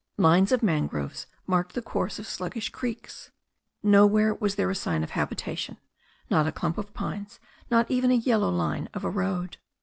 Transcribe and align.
Lines 0.17 0.51
of 0.51 0.63
mangroves 0.63 1.27
marked 1.45 1.75
the 1.75 1.81
course 1.83 2.17
of 2.17 2.25
sluggish 2.25 2.69
creeks. 2.69 3.29
Nowhere 3.83 4.33
was 4.33 4.55
there 4.55 4.71
a 4.71 4.75
sign 4.75 5.03
of 5.03 5.11
habitation; 5.11 5.77
not 6.27 6.47
a 6.47 6.51
clump 6.51 6.79
of 6.79 6.91
pines, 6.95 7.39
not 7.69 7.91
even 7.91 8.09
the 8.09 8.17
yellow 8.17 8.49
line 8.49 8.89
of 8.95 9.03
a 9.03 9.11
road. 9.11 9.57